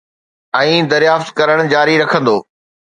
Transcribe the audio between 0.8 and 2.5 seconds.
دريافت ڪرڻ جاري رکندو